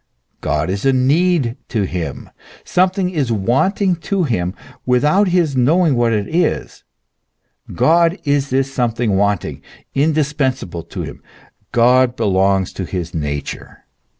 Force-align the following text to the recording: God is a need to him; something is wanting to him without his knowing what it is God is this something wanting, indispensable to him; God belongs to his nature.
God 0.39 0.71
is 0.71 0.83
a 0.83 0.91
need 0.93 1.57
to 1.69 1.83
him; 1.83 2.31
something 2.63 3.11
is 3.11 3.31
wanting 3.31 3.95
to 3.97 4.23
him 4.23 4.55
without 4.83 5.27
his 5.27 5.55
knowing 5.55 5.95
what 5.95 6.11
it 6.11 6.27
is 6.27 6.83
God 7.75 8.17
is 8.23 8.49
this 8.49 8.73
something 8.73 9.15
wanting, 9.15 9.61
indispensable 9.93 10.81
to 10.85 11.03
him; 11.03 11.21
God 11.71 12.15
belongs 12.15 12.73
to 12.73 12.85
his 12.85 13.13
nature. 13.13 13.85